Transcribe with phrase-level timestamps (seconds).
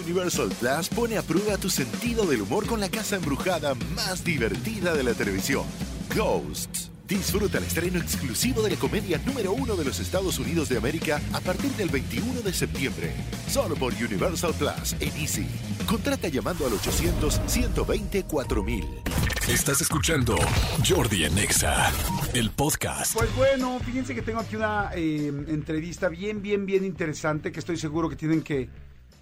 [0.00, 4.94] Universal Plus pone a prueba tu sentido del humor con la casa embrujada más divertida
[4.94, 5.64] de la televisión,
[6.14, 6.90] Ghosts.
[7.06, 11.20] Disfruta el estreno exclusivo de la comedia número uno de los Estados Unidos de América
[11.32, 13.12] a partir del 21 de septiembre.
[13.48, 15.48] Solo por Universal Plus en Easy.
[15.86, 18.84] Contrata llamando al 800-120-4000.
[19.48, 20.36] Estás escuchando
[20.88, 21.90] Jordi Anexa,
[22.32, 23.14] el podcast.
[23.14, 27.76] Pues bueno, fíjense que tengo aquí una eh, entrevista bien, bien, bien interesante que estoy
[27.76, 28.68] seguro que tienen que,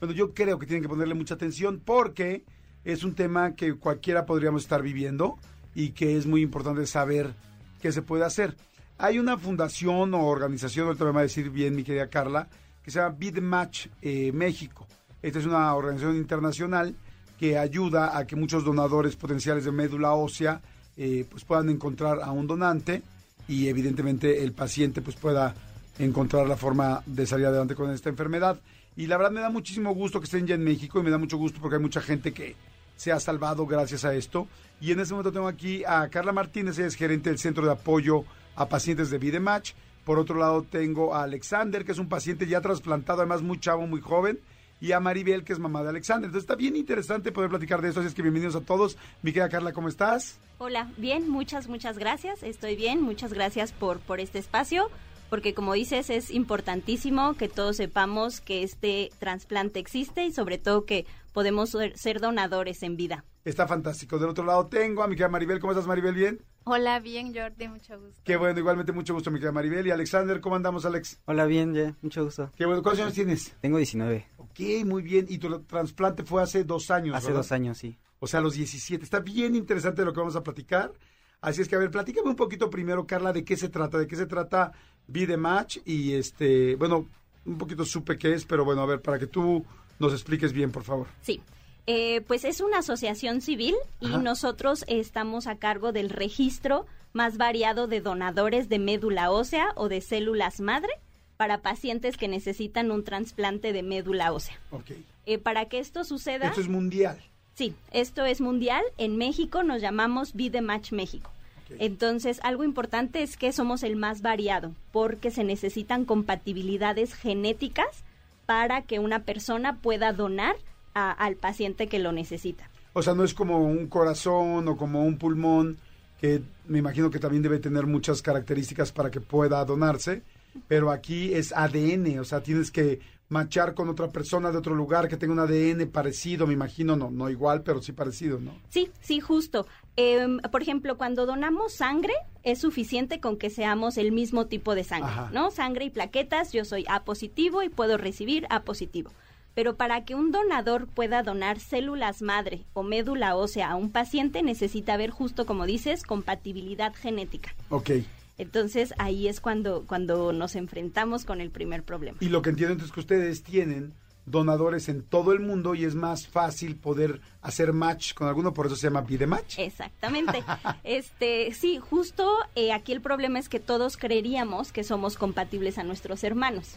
[0.00, 2.44] bueno, yo creo que tienen que ponerle mucha atención porque
[2.84, 5.38] es un tema que cualquiera podríamos estar viviendo
[5.74, 7.34] y que es muy importante saber
[7.80, 8.56] qué se puede hacer.
[8.98, 12.48] Hay una fundación o organización, ahorita me va a decir bien mi querida Carla,
[12.82, 14.86] que se llama Beat Match eh, México.
[15.22, 16.94] Esta es una organización internacional
[17.38, 20.60] que ayuda a que muchos donadores potenciales de médula ósea
[20.96, 23.02] eh, pues puedan encontrar a un donante
[23.46, 25.54] y evidentemente el paciente pues pueda
[25.98, 28.58] encontrar la forma de salir adelante con esta enfermedad.
[28.98, 31.18] Y la verdad me da muchísimo gusto que estén ya en México y me da
[31.18, 32.56] mucho gusto porque hay mucha gente que
[32.96, 34.48] se ha salvado gracias a esto.
[34.80, 37.70] Y en este momento tengo aquí a Carla Martínez, ella es gerente del Centro de
[37.70, 38.24] Apoyo
[38.56, 39.74] a Pacientes de Vidematch.
[40.04, 43.86] Por otro lado tengo a Alexander, que es un paciente ya trasplantado, además muy chavo,
[43.86, 44.40] muy joven
[44.80, 46.26] y a Maribel, que es mamá de Alexander.
[46.26, 48.96] Entonces está bien interesante poder platicar de esto, así es que bienvenidos a todos.
[49.22, 50.38] Mi querida Carla, ¿cómo estás?
[50.58, 52.42] Hola, bien, muchas, muchas gracias.
[52.42, 54.90] Estoy bien, muchas gracias por, por este espacio,
[55.28, 60.84] porque como dices, es importantísimo que todos sepamos que este trasplante existe y sobre todo
[60.84, 63.24] que podemos ser donadores en vida.
[63.44, 64.18] Está fantástico.
[64.18, 65.58] Del otro lado tengo a mi querida Maribel.
[65.58, 66.14] ¿Cómo estás, Maribel?
[66.14, 66.40] ¿Bien?
[66.64, 68.20] Hola, bien, Jordi, mucho gusto.
[68.24, 69.86] Qué bueno, igualmente mucho gusto, mi querida Maribel.
[69.86, 71.20] Y Alexander, ¿cómo andamos, Alex?
[71.24, 72.50] Hola, bien, ya, mucho gusto.
[72.56, 73.54] Qué bueno, ¿cuántos años tienes?
[73.60, 74.26] Tengo 19.
[74.36, 75.26] Ok, muy bien.
[75.28, 77.96] Y tu trasplante fue hace dos años, Hace dos años, sí.
[78.18, 79.02] O sea, a los 17.
[79.02, 80.92] Está bien interesante lo que vamos a platicar.
[81.40, 84.06] Así es que, a ver, platícame un poquito primero, Carla, de qué se trata, de
[84.06, 84.72] qué se trata
[85.08, 85.78] Be Match.
[85.84, 87.06] Y este, bueno,
[87.44, 89.64] un poquito supe qué es, pero bueno, a ver, para que tú
[89.98, 91.08] nos expliques bien, por favor.
[91.22, 91.40] Sí.
[91.86, 97.86] Eh, pues es una asociación civil y nosotros estamos a cargo del registro más variado
[97.86, 100.90] de donadores de médula ósea o de células madre
[101.38, 104.60] para pacientes que necesitan un trasplante de médula ósea.
[104.70, 105.02] Okay.
[105.24, 106.48] Eh, para que esto suceda...
[106.48, 107.18] Esto es mundial.
[107.54, 108.84] Sí, esto es mundial.
[108.98, 111.30] En México nos llamamos Be Match México.
[111.78, 118.04] Entonces, algo importante es que somos el más variado, porque se necesitan compatibilidades genéticas
[118.46, 120.56] para que una persona pueda donar
[120.94, 122.68] al paciente que lo necesita.
[122.92, 125.76] O sea, no es como un corazón o como un pulmón,
[126.20, 130.22] que me imagino que también debe tener muchas características para que pueda donarse,
[130.66, 132.98] pero aquí es ADN, o sea, tienes que
[133.28, 137.10] machar con otra persona de otro lugar que tenga un ADN parecido, me imagino, no,
[137.10, 138.52] no igual, pero sí parecido, ¿no?
[138.70, 139.66] Sí, sí, justo.
[140.00, 142.14] Em, por ejemplo, cuando donamos sangre,
[142.44, 145.50] es suficiente con que seamos el mismo tipo de sangre, ¿no?
[145.50, 149.10] Sangre y plaquetas, yo soy A positivo y puedo recibir A positivo
[149.54, 154.44] pero para que un donador pueda donar células madre o médula ósea a un paciente
[154.44, 157.56] necesita haber justo como dices compatibilidad genética.
[157.68, 157.90] Ok.
[158.36, 162.18] Entonces ahí es cuando, cuando nos enfrentamos con el primer problema.
[162.20, 163.94] Y lo que entiendo es que ustedes tienen
[164.30, 168.66] donadores en todo el mundo y es más fácil poder hacer match con alguno, por
[168.66, 169.58] eso se llama Pide Match.
[169.58, 170.42] Exactamente.
[170.84, 175.84] este, sí, justo eh, aquí el problema es que todos creeríamos que somos compatibles a
[175.84, 176.76] nuestros hermanos.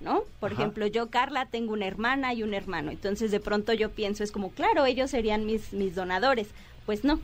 [0.00, 0.24] ¿no?
[0.40, 2.90] Por ejemplo, yo, Carla, tengo una hermana y un hermano.
[2.90, 6.48] Entonces, de pronto yo pienso, es como, claro, ellos serían mis, mis donadores.
[6.86, 7.20] Pues no.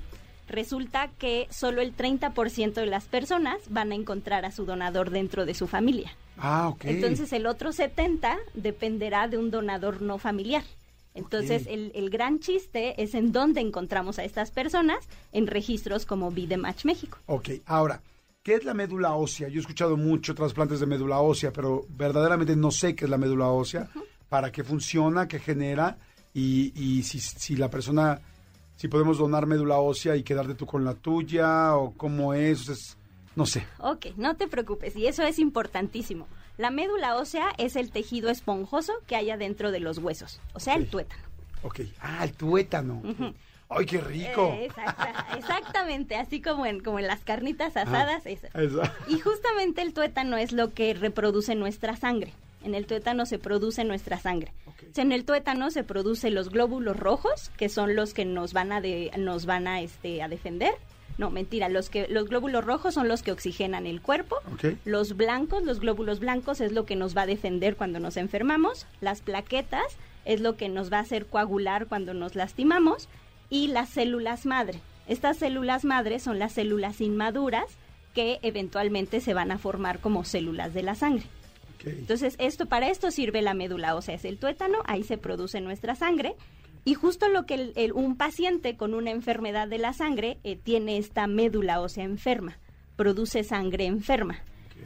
[0.49, 5.45] Resulta que solo el 30% de las personas van a encontrar a su donador dentro
[5.45, 6.13] de su familia.
[6.39, 6.85] Ah, ok.
[6.87, 10.65] Entonces, el otro 70% dependerá de un donador no familiar.
[11.15, 14.99] Entonces, el, el, gran chiste es en dónde encontramos a estas personas
[15.33, 17.19] en registros como Match México.
[17.27, 18.01] Ok, ahora,
[18.49, 19.49] ¿Qué es la médula ósea?
[19.49, 23.19] Yo he escuchado mucho trasplantes de médula ósea, pero verdaderamente no sé qué es la
[23.19, 23.91] médula ósea,
[24.31, 25.99] para qué funciona, qué genera
[26.33, 28.21] y, si, la persona,
[28.75, 32.97] si podemos donar médula ósea y quedarte tú con la tuya o cómo es,
[33.39, 33.65] no sé.
[33.79, 36.27] Ok, no te preocupes y eso es importantísimo.
[36.57, 40.75] La médula ósea es el tejido esponjoso que hay adentro de los huesos, o sea,
[40.75, 41.23] el tuétano.
[41.63, 43.01] Ok, ah, el tuétano.
[43.69, 44.53] ¡Ay, qué rico!
[44.55, 44.69] Eh,
[45.37, 48.25] exactamente, así como en, como en las carnitas asadas.
[49.07, 52.33] Y justamente el tuétano es lo que reproduce nuestra sangre.
[52.65, 54.53] En el tuétano se produce nuestra sangre.
[54.97, 58.81] en el tuétano se producen los glóbulos rojos, que son los que nos van a
[58.81, 60.75] de, nos van a este a defender.
[61.19, 64.37] No, mentira, los que los glóbulos rojos son los que oxigenan el cuerpo.
[64.85, 68.87] Los blancos, los glóbulos blancos es lo que nos va a defender cuando nos enfermamos.
[69.01, 73.09] Las plaquetas es lo que nos va a hacer coagular cuando nos lastimamos
[73.51, 74.81] y las células madre.
[75.09, 77.67] Estas células madre son las células inmaduras
[78.15, 81.25] que eventualmente se van a formar como células de la sangre.
[81.85, 85.95] Entonces, esto para esto sirve la médula ósea, es el tuétano, ahí se produce nuestra
[85.95, 86.35] sangre.
[86.89, 90.97] Y justo lo que el, un paciente con una enfermedad de la sangre eh, tiene
[90.97, 92.57] esta médula ósea enferma,
[92.97, 94.39] produce sangre enferma.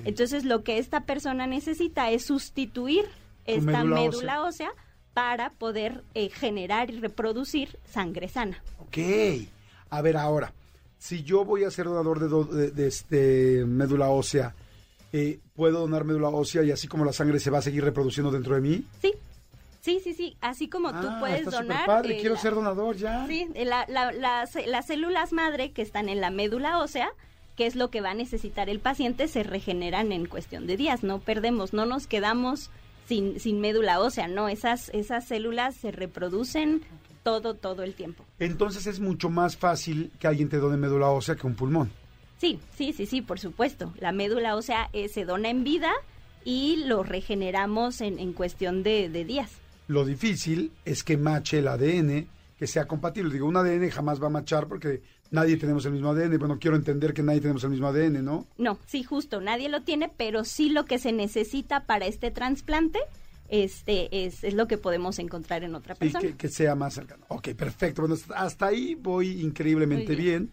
[0.05, 3.05] Entonces, lo que esta persona necesita es sustituir
[3.47, 4.73] esta médula, ósea.
[5.15, 8.61] para poder eh, generar y reproducir sangre sana.
[8.81, 8.99] Ok.
[9.91, 10.53] A ver, ahora,
[10.99, 14.57] si yo voy a ser donador de, de, este, médula ósea,
[15.13, 18.33] eh, ¿puedo donar médula ósea y así como la sangre se va a seguir reproduciendo
[18.33, 18.85] dentro de mí?
[19.01, 19.13] Sí.
[19.83, 20.37] Sí, sí, sí.
[20.41, 21.87] Así como tú ah, puedes está donar.
[21.87, 23.27] padre, quiero ser donador ya.
[23.27, 27.11] Sí, las células madre que están en la médula ósea,
[27.57, 31.03] que es lo que va a necesitar el paciente, se regeneran en cuestión de días.
[31.03, 32.71] No perdemos, no nos quedamos
[33.07, 34.49] sin, sin médula ósea, no.
[34.49, 36.83] Esas, esas células se reproducen
[37.25, 38.25] todo, todo el tiempo.
[38.39, 41.91] Entonces es mucho más fácil que alguien te done médula ósea que un pulmón.
[42.39, 43.93] Sí, sí, sí, sí, por supuesto.
[43.99, 45.93] La médula ósea eh, se dona en vida
[46.45, 49.62] y lo regeneramos en, en cuestión de, días.
[49.89, 52.27] Lo difícil es que mache el ADN,
[52.57, 53.33] que sea compatible.
[53.33, 56.39] Digo, un ADN jamás va a machar porque nadie tenemos el mismo ADN.
[56.39, 58.47] Bueno, quiero entender que nadie tenemos el mismo ADN, ¿no?
[58.59, 63.01] No, sí, justo, nadie lo tiene, pero sí lo que se necesita para este trasplante
[63.53, 66.37] este es, es lo que podemos encontrar en otra persona.
[66.37, 67.27] Que, sea más cercano.
[67.29, 68.01] Ok, perfecto.
[68.01, 70.51] Bueno, hasta ahí voy increíblemente bien.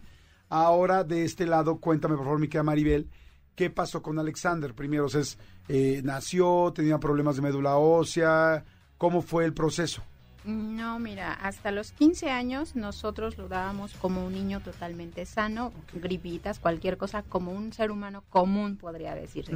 [0.50, 3.08] Ahora, de este lado, cuéntame, por favor, mi querida Maribel,
[3.54, 4.74] ¿qué pasó con Alexander?
[4.74, 5.38] Primero, es,
[5.68, 8.66] eh, nació, tenía problemas de médula ósea,
[9.00, 10.04] ¿cómo fue el proceso?
[10.44, 16.60] No, mira, hasta los 15 años nosotros lo dábamos como un niño totalmente sano, gripitas,
[16.60, 19.52] cualquier cosa, como un ser humano común, podría decirse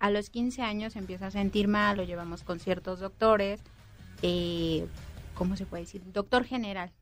[0.00, 3.60] a los 15 años empieza a sentir mal, lo llevamos con ciertos doctores,
[4.22, 4.86] eh,
[5.34, 6.02] ¿cómo se puede decir?
[6.12, 6.92] Doctor general,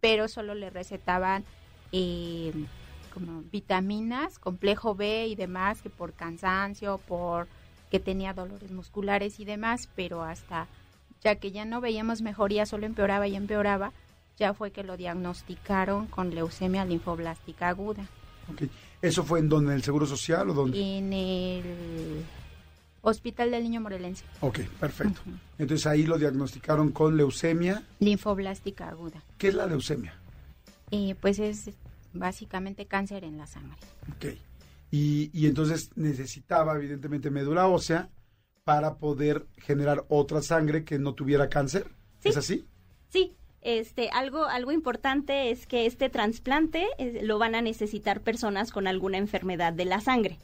[0.00, 1.44] pero solo le recetaban
[1.92, 2.52] eh,
[3.14, 7.48] como vitaminas, complejo B y demás, que por cansancio, por
[7.90, 10.66] que tenía dolores musculares y demás, pero hasta
[11.22, 13.92] ya que ya no veíamos mejoría, solo empeoraba y empeoraba,
[14.38, 18.06] ya fue que lo diagnosticaron con leucemia linfoblástica aguda.
[19.00, 19.72] ¿Eso fue en donde?
[19.72, 20.78] ¿En el Seguro Social o dónde?
[20.80, 22.24] En el
[23.02, 24.24] Hospital del Niño Morelense.
[24.40, 25.20] Ok, perfecto.
[25.58, 27.82] Entonces ahí lo diagnosticaron con leucemia.
[28.00, 29.22] Linfoblástica aguda.
[29.38, 30.14] ¿Qué es la leucemia?
[30.90, 31.70] Eh, pues es
[32.12, 33.78] básicamente cáncer en la sangre.
[34.16, 34.36] Ok.
[34.90, 38.08] Y, y entonces necesitaba evidentemente médula ósea
[38.64, 41.86] para poder generar otra sangre que no tuviera cáncer.
[42.22, 42.66] ¿Es así?
[43.08, 43.34] Sí.
[43.60, 48.88] Este, algo, algo importante es que este trasplante eh, lo van a necesitar personas con
[48.88, 50.38] alguna enfermedad de la sangre.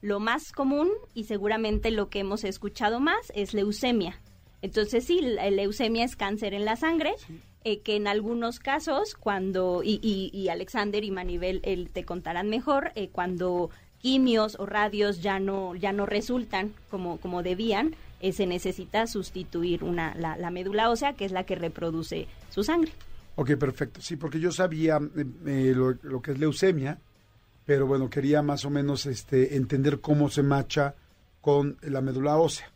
[0.00, 4.20] Lo más común y seguramente lo que hemos escuchado más es leucemia.
[4.60, 7.14] Entonces sí, la leucemia es cáncer en la sangre,
[7.62, 11.62] eh, que en algunos casos cuando, y, y, Alexander y Manibel
[11.92, 13.70] te contarán mejor, eh, cuando
[14.04, 19.82] quimios o radios ya no, ya no resultan como, como debían, eh, se necesita sustituir
[19.82, 22.92] una, la, la, médula ósea, que es la que reproduce su sangre.
[23.36, 24.02] Ok, perfecto.
[24.02, 26.98] Sí, porque yo sabía lo, lo, que es leucemia,
[27.64, 30.94] pero bueno, quería más o menos este, entender cómo se macha
[31.40, 32.70] con la médula ósea.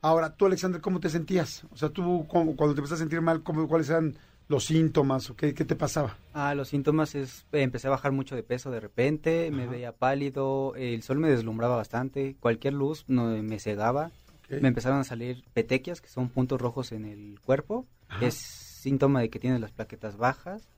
[0.00, 1.64] Ahora, tú, Alexander, ¿cómo te sentías?
[1.72, 4.16] O sea, tú cuando te empezaste a sentir mal, ¿cuáles eran
[4.48, 6.16] los síntomas o qué, te pasaba?
[6.32, 10.74] Ah, los síntomas es, empecé a bajar mucho de peso de repente, me veía pálido,
[10.76, 14.10] el sol me deslumbraba bastante, cualquier luz no, me cegaba,
[14.48, 17.86] me empezaron a salir petequias, que son puntos rojos en el cuerpo,
[18.20, 20.68] es síntoma de que tienes las plaquetas bajas,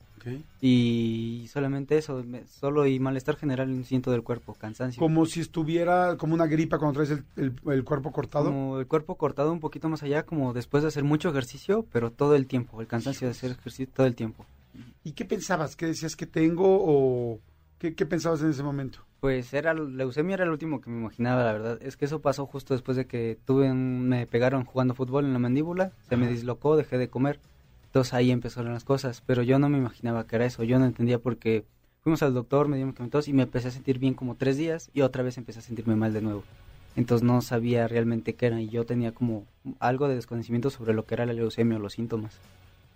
[0.60, 5.00] y solamente eso, solo y malestar general en siento del cuerpo, cansancio.
[5.00, 8.46] Como si estuviera como una gripa cuando traes el, cuerpo cortado.
[8.46, 12.10] Como el cuerpo cortado un poquito más allá, como después de hacer mucho ejercicio, pero
[12.10, 14.46] todo el tiempo, el cansancio de hacer ejercicio todo el tiempo.
[15.04, 15.76] ¿Y qué pensabas?
[15.76, 17.40] ¿Qué decías que tengo o
[17.78, 19.00] qué, pensabas en ese momento?
[19.20, 21.78] Pues era leucemia era el último que me imaginaba, la verdad.
[21.80, 25.38] Es que eso pasó justo después de que tuve me pegaron jugando fútbol en la
[25.38, 27.40] mandíbula, se me dislocó, dejé de comer
[27.96, 30.84] entonces ahí empezaron las cosas, pero yo no me imaginaba que era eso, yo no
[30.84, 31.64] entendía porque
[32.02, 34.90] fuimos al doctor, me dio medicamentos y me empecé a sentir bien como tres días
[34.92, 36.44] y otra vez empecé a sentirme mal de nuevo.
[36.94, 39.46] Entonces no sabía realmente qué era y yo tenía como
[39.78, 42.34] algo de desconocimiento sobre lo que era la leucemia o los síntomas.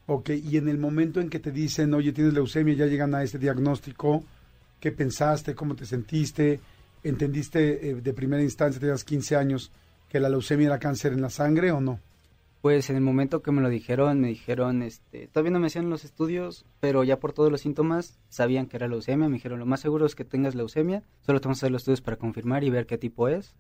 [0.07, 3.23] Ok, y en el momento en que te dicen, oye, tienes leucemia, ya llegan a
[3.23, 4.23] este diagnóstico,
[4.80, 5.54] ¿qué pensaste?
[5.54, 6.61] ¿Cómo te sentiste?
[7.02, 9.71] ¿Entendiste eh, de primera instancia, tenías 15 años,
[10.11, 12.00] que la leucemia era cáncer en la sangre o no?
[12.60, 15.88] Pues en el momento que me lo dijeron, me dijeron, este, todavía no me hacían
[15.88, 19.28] los estudios, pero ya por todos los síntomas sabían que era leucemia.
[19.28, 22.02] Me dijeron, lo más seguro es que tengas leucemia, solo tenemos que hacer los estudios
[22.02, 23.54] para confirmar y ver qué tipo es.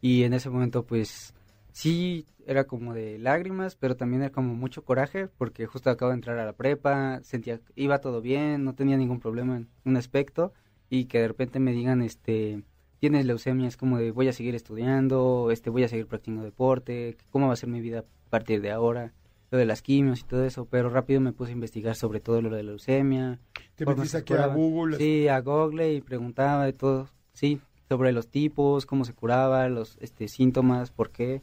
[0.00, 1.32] Y en ese momento, pues
[1.70, 6.16] sí, era como de lágrimas, pero también era como mucho coraje, porque justo acabo de
[6.16, 10.52] entrar a la prepa, sentía, iba todo bien, no tenía ningún problema en un aspecto,
[10.88, 12.64] y que de repente me digan, este,
[13.00, 17.16] tienes leucemia, es como de voy a seguir estudiando, este, voy a seguir practicando deporte,
[17.30, 19.12] cómo va a ser mi vida a partir de ahora,
[19.50, 22.40] lo de las quimios y todo eso, pero rápido me puse a investigar sobre todo
[22.42, 23.40] lo de la leucemia.
[23.74, 24.98] ¿Te metiste aquí a Google?
[24.98, 29.96] Sí, a Google y preguntaba de todo, sí, sobre los tipos, cómo se curaba, los
[30.00, 31.40] este, síntomas, por qué,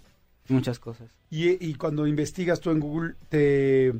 [0.47, 1.09] muchas cosas.
[1.29, 3.93] ¿Y, y cuando investigas tú en Google, te,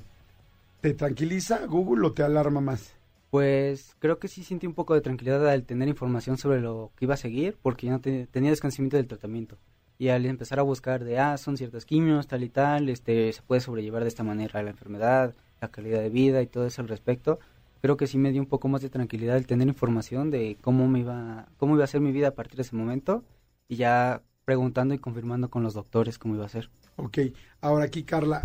[0.80, 2.97] te tranquiliza Google o te alarma más?
[3.30, 7.06] Pues creo que sí sentí un poco de tranquilidad al tener información sobre lo que
[7.06, 9.58] iba a seguir, porque ya no tenía desconocimiento del tratamiento.
[10.00, 13.42] Y al empezar a buscar de, ah, son ciertas quimios, tal y tal, este, se
[13.42, 16.88] puede sobrellevar de esta manera la enfermedad, la calidad de vida y todo eso al
[16.88, 17.40] respecto,
[17.82, 20.88] creo que sí me dio un poco más de tranquilidad el tener información de cómo
[20.88, 23.24] me iba, cómo iba a ser mi vida a partir de ese momento
[23.68, 26.70] y ya preguntando y confirmando con los doctores cómo iba a ser.
[26.96, 27.20] Ok,
[27.62, 28.44] ahora aquí Carla,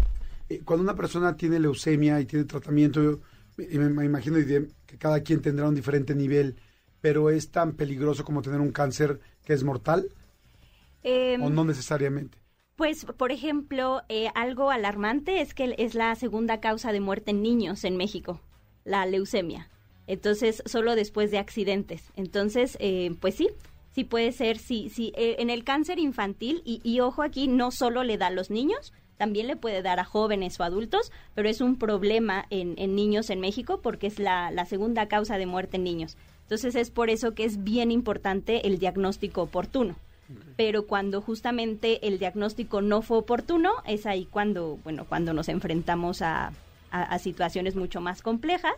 [0.49, 3.21] eh, cuando una persona tiene leucemia y tiene tratamiento,
[3.79, 6.57] me, imagino que cada quien tendrá un diferente nivel,
[7.01, 10.09] pero es tan peligroso como tener un cáncer que es mortal?
[11.03, 12.39] Em, ¿O no necesariamente?
[12.77, 17.43] Pues, por ejemplo, eh, algo alarmante es que es la segunda causa de muerte en
[17.43, 18.41] niños en México,
[18.85, 19.69] la leucemia.
[20.07, 22.03] Entonces, solo después de accidentes.
[22.17, 23.49] Entonces, eh, pues sí,
[23.93, 25.13] sí puede ser, sí, sí.
[25.17, 28.51] Eh, en el cáncer infantil, y, y, ojo aquí, no solo le da a los
[28.51, 28.93] niños,
[29.23, 33.39] también le puede dar a jóvenes o adultos, pero es un problema en, niños en
[33.39, 36.17] México porque es la, segunda causa de muerte en niños.
[36.43, 39.95] Entonces es por eso que es bien importante el diagnóstico oportuno.
[40.57, 46.21] Pero cuando justamente el diagnóstico no fue oportuno, es ahí cuando, bueno, cuando nos enfrentamos
[46.21, 46.51] a,
[47.21, 48.75] situaciones mucho más complejas.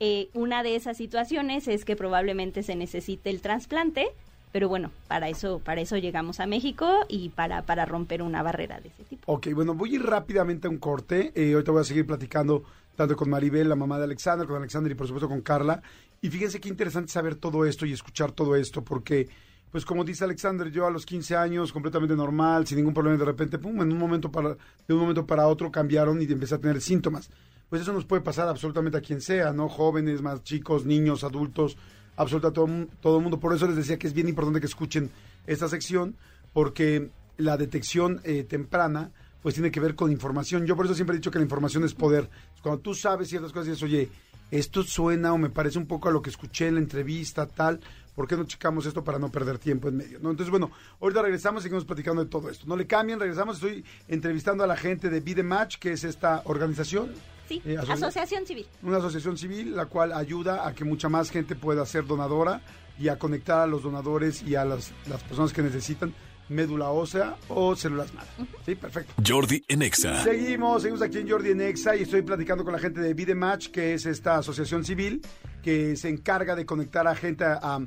[0.00, 4.06] Eh, una de esas situaciones es que probablemente se necesite el trasplante,
[4.54, 8.80] pero bueno, para eso, para eso llegamos a México y para, para romper una barrera
[8.80, 9.32] de ese tipo.
[9.32, 11.32] Ok, bueno, voy a ir rápidamente a un corte.
[11.34, 12.62] Eh, ahorita voy a seguir platicando
[12.94, 15.82] tanto con Maribel, la mamá de Alexander, con Alexander y por supuesto con Carla.
[16.22, 19.28] Y fíjense qué interesante saber todo esto y escuchar todo esto, porque,
[19.72, 23.24] pues como dice Alexander, yo a los 15 años, completamente normal, sin ningún problema, de
[23.24, 26.58] repente, pum, en un momento para, de un momento para otro cambiaron y empecé a
[26.58, 27.28] tener síntomas.
[27.68, 29.68] Pues eso nos puede pasar absolutamente a quien sea, ¿no?
[29.68, 31.76] Jóvenes, más chicos, niños, adultos
[32.16, 32.68] absoluta todo,
[33.00, 33.40] todo el mundo.
[33.40, 35.10] Por eso les decía que es bien importante que escuchen
[35.46, 36.16] esta sección,
[36.52, 39.10] porque la detección eh, temprana
[39.42, 40.64] pues tiene que ver con información.
[40.64, 42.30] Yo por eso siempre he dicho que la información es poder.
[42.62, 44.08] Cuando tú sabes ciertas cosas y dices, oye,
[44.50, 47.80] esto suena o me parece un poco a lo que escuché en la entrevista, tal,
[48.14, 50.18] ¿por qué no checamos esto para no perder tiempo en medio?
[50.20, 50.30] ¿no?
[50.30, 52.64] Entonces, bueno, ahorita regresamos y seguimos platicando de todo esto.
[52.66, 56.40] No le cambien, regresamos, estoy entrevistando a la gente de Be Match, que es esta
[56.46, 57.10] organización
[57.48, 58.66] Sí, eh, asociación civil.
[58.82, 62.62] Una asociación civil la cual ayuda a que mucha más gente pueda ser donadora
[62.98, 66.14] y a conectar a los donadores y a las, las personas que necesitan
[66.48, 68.28] médula ósea o células madre.
[68.64, 69.14] Sí, perfecto.
[69.26, 70.22] Jordi Enexa.
[70.22, 73.94] Seguimos, seguimos aquí en Jordi Enexa y estoy platicando con la gente de Vidematch, que
[73.94, 75.22] es esta asociación civil
[75.62, 77.80] que se encarga de conectar a gente a,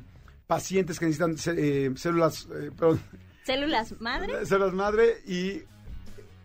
[0.46, 2.70] pacientes que necesitan eh, células, eh,
[3.44, 4.46] células madre.
[4.46, 5.62] Células madre y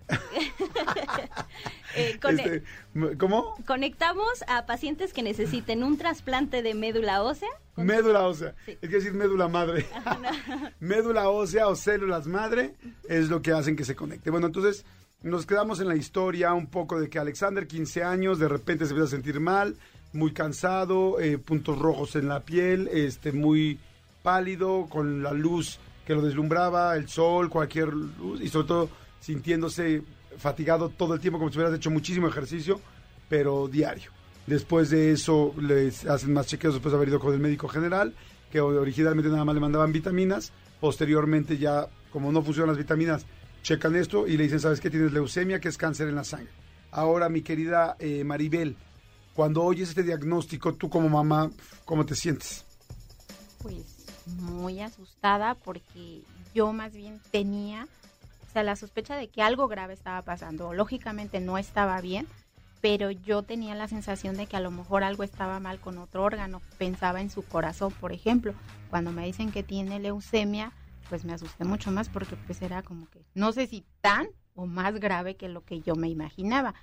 [1.96, 2.64] Eh, este,
[3.18, 3.56] ¿Cómo?
[3.66, 7.50] Conectamos a pacientes que necesiten un trasplante de médula ósea.
[7.76, 8.56] Médula ósea.
[8.68, 9.86] Es que decir médula madre.
[10.80, 12.76] médula ósea o células madre
[13.08, 14.30] es lo que hacen que se conecte.
[14.30, 14.86] Bueno, entonces
[15.22, 18.92] nos quedamos en la historia un poco de que Alexander, 15 años, de repente se
[18.92, 19.78] empieza a sentir mal,
[20.12, 23.80] muy cansado, eh, puntos rojos en la piel, este, muy
[24.22, 28.90] pálido, con la luz que lo deslumbraba, el sol, cualquier luz, y sobre todo
[29.22, 30.04] sintiéndose
[30.38, 32.80] fatigado todo el tiempo, como si hubieras hecho muchísimo ejercicio,
[33.30, 34.12] pero diario.
[34.48, 38.14] Después de eso les hacen más chequeos después de haber ido con el médico general,
[38.52, 43.26] que originalmente nada más le mandaban vitaminas, posteriormente ya como no funcionan las vitaminas,
[43.64, 44.90] checan esto y le dicen, ¿sabes qué?
[44.90, 46.52] Tienes leucemia, que es cáncer en la sangre.
[46.92, 48.76] Ahora, mi querida eh, Maribel,
[49.34, 51.50] cuando oyes este diagnóstico, tú como mamá,
[51.86, 52.66] ¿cómo te sientes?
[53.64, 56.22] Pues muy asustada porque
[56.54, 57.88] yo más bien tenía
[58.54, 60.74] sea, la sospecha de que algo grave estaba pasando.
[60.74, 62.28] Lógicamente no estaba bien,
[62.82, 66.24] pero yo tenía la sensación de que a lo mejor algo estaba mal con otro
[66.24, 66.62] órgano.
[66.78, 68.54] Pensaba en su corazón, por ejemplo.
[68.90, 70.72] Cuando me dicen que tiene leucemia,
[71.10, 74.66] pues me asusté mucho más porque pues era como que no sé si tan o
[74.66, 76.74] más grave que lo que yo me imaginaba.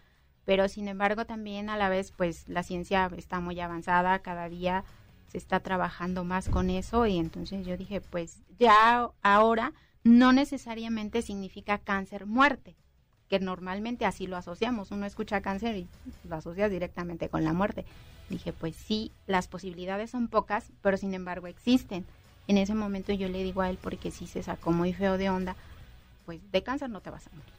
[0.44, 4.84] Pero sin embargo también a la vez pues la ciencia está muy avanzada, cada día
[5.28, 9.72] se está trabajando más con eso y entonces yo dije pues ya ahora
[10.04, 12.76] no necesariamente significa cáncer muerte,
[13.28, 14.90] que normalmente así lo asociamos.
[14.90, 15.88] Uno escucha cáncer y
[16.28, 17.84] lo asocia directamente con la muerte.
[18.28, 22.04] Dije, pues sí, las posibilidades son pocas, pero sin embargo existen.
[22.48, 25.30] En ese momento yo le digo a él, porque si se sacó muy feo de
[25.30, 25.56] onda,
[26.26, 27.52] pues de cáncer no te vas a morir.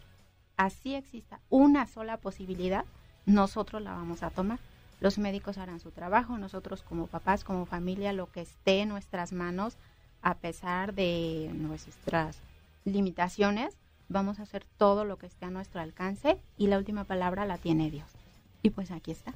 [0.57, 2.85] Así exista una sola posibilidad,
[3.25, 4.59] nosotros la vamos a tomar.
[4.99, 9.31] Los médicos harán su trabajo, nosotros como papás, como familia, lo que esté en nuestras
[9.31, 9.77] manos,
[10.21, 12.37] a pesar de nuestras
[12.85, 13.73] limitaciones,
[14.09, 17.57] vamos a hacer todo lo que esté a nuestro alcance y la última palabra la
[17.57, 18.07] tiene Dios.
[18.61, 19.33] Y pues aquí está.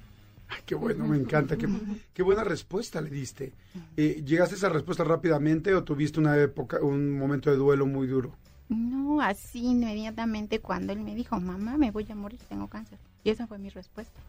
[0.65, 1.58] qué bueno, me encanta.
[1.58, 3.54] Qué, buena respuesta le diste.
[3.98, 8.08] Eh, ¿Llegaste a esa respuesta rápidamente o tuviste una época, un momento de duelo muy
[8.08, 8.34] duro?
[8.70, 12.98] No, así inmediatamente cuando él me dijo, mamá, me voy a morir, tengo cáncer.
[13.24, 14.20] Y esa fue mi respuesta.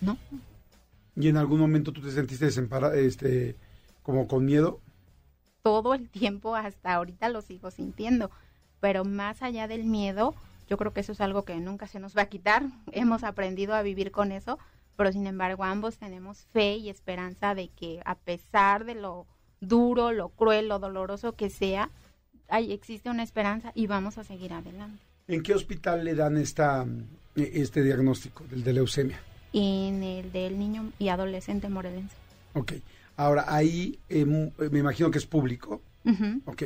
[0.00, 0.16] No.
[1.14, 3.56] ¿Y en algún momento tú te sentiste desempara, este,
[4.02, 4.80] como con miedo?
[5.62, 8.30] Todo el tiempo, hasta ahorita lo sigo sintiendo.
[8.80, 10.34] Pero más allá del miedo,
[10.68, 12.64] yo creo que eso es algo que nunca se nos va a quitar.
[12.92, 14.58] Hemos aprendido a vivir con eso,
[14.96, 19.26] pero sin embargo ambos tenemos fe y esperanza de que a pesar de lo
[19.60, 21.90] duro, lo cruel, lo doloroso que sea,
[22.48, 25.00] hay, existe una esperanza y vamos a seguir adelante.
[25.28, 26.84] ¿En qué hospital le dan esta,
[27.36, 29.20] este diagnóstico, del de leucemia?
[29.52, 32.16] En el del niño y adolescente morelense.
[32.54, 32.72] Ok.
[33.16, 35.82] Ahora, ahí eh, me imagino que es público.
[36.44, 36.62] Ok.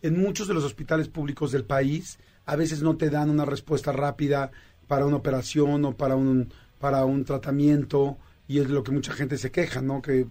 [0.00, 3.92] En muchos de los hospitales públicos del país, a veces no te dan una respuesta
[3.92, 4.50] rápida
[4.86, 9.36] para una operación o para un, para un tratamiento, y es lo que mucha gente
[9.36, 10.00] se queja, ¿no?
[10.00, 10.26] Que,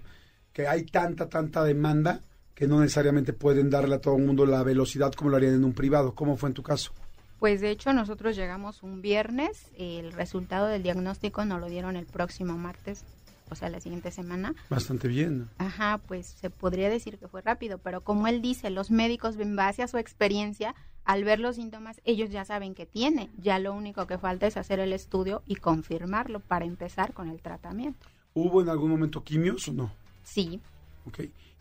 [0.54, 2.22] que hay tanta, tanta demanda
[2.56, 5.64] que no necesariamente pueden darle a todo el mundo la velocidad como lo harían en
[5.64, 6.16] un privado.
[6.16, 6.92] ¿Cómo fue en tu caso?
[7.38, 12.08] Pues de hecho nosotros llegamos un viernes, el resultado del diagnóstico nos lo dieron el
[12.08, 13.04] próximo martes,
[13.50, 14.56] o sea, la siguiente semana.
[14.70, 15.50] Bastante bien.
[15.58, 19.56] Ajá, pues se podría decir que fue rápido, pero como él dice, los médicos en
[19.56, 20.76] base a su experiencia,
[21.06, 24.58] al ver los síntomas, ellos ya saben que tiene, ya lo único que falta es
[24.58, 28.08] hacer el estudio y confirmarlo para empezar con el tratamiento.
[28.34, 29.92] ¿Hubo en algún momento quimios o no?
[30.24, 30.62] Sí,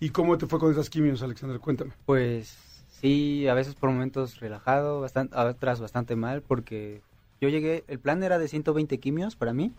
[0.01, 1.59] ¿Y cómo te fue con esas quimios, Alexander?
[1.59, 1.93] Cuéntame.
[2.05, 2.57] Pues
[3.01, 7.01] sí, a veces por momentos relajado, bastante, otras bastante mal, porque
[7.41, 9.73] yo llegué, el plan era de 120 quimios para mí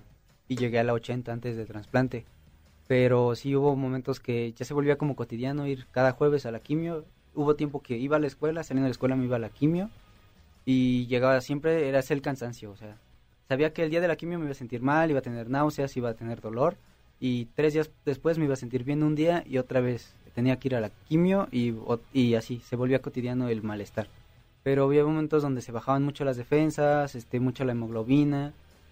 [0.47, 2.25] y llegué a la 80 antes del trasplante.
[2.87, 6.59] Pero sí hubo momentos que ya se volvía como cotidiano ir cada jueves a la
[6.59, 7.05] quimio.
[7.35, 9.49] Hubo tiempo que iba a la escuela, saliendo de la escuela me iba a la
[9.49, 9.89] quimio
[10.67, 12.97] y llegaba siempre, era el cansancio, o sea,
[13.47, 15.49] sabía que el día de la quimio me iba a sentir mal, iba a tener
[15.49, 16.75] náuseas, iba a tener dolor
[17.21, 20.59] y tres días después me iba a sentir bien un día y otra vez tenía
[20.59, 21.73] que ir a la quimio y,
[22.11, 24.09] y así se volvía cotidiano el malestar.
[24.63, 28.51] Pero había momentos donde se bajaban mucho las defensas, este, mucho la hemoglobina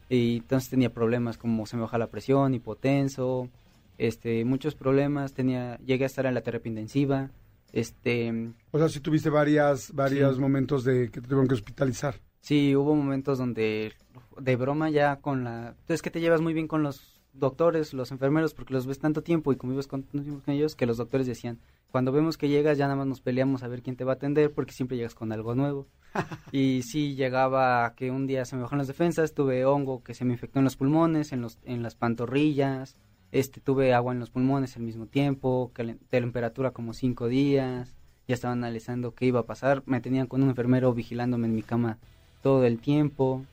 [0.10, 3.50] y entonces tenía problemas como se me baja la presión, hipotenso,
[3.98, 7.32] este, muchos problemas, tenía, llegué a estar en la terapia intensiva,
[7.72, 8.54] este...
[8.72, 12.16] O sea, si tuviste varias, varios momentos de que te tuvieron que hospitalizar.
[12.42, 13.94] Sí, hubo momentos donde
[14.40, 15.76] de broma ya con la...
[15.88, 19.24] Es que te llevas muy bien con los doctores, los enfermeros, porque los ves tanto
[19.24, 21.60] tiempo y convives con, con ellos, que los doctores decían,
[21.96, 24.16] cuando vemos que llegas ya nada más nos peleamos a ver quién te va a
[24.16, 25.88] atender, porque siempre llegas con algo nuevo.
[26.52, 30.26] y sí, llegaba que un día se me bajaron las defensas, tuve hongo que se
[30.26, 32.98] me infectó en los pulmones, en, los, en las pantorrillas,
[33.32, 35.72] este, tuve agua en los pulmones al mismo tiempo,
[36.10, 37.96] temperatura como cinco días,
[38.28, 41.64] ya estaban analizando qué iba a pasar, me tenían con un enfermero vigilándome en mi
[41.64, 41.98] cama
[42.42, 43.46] todo el tiempo,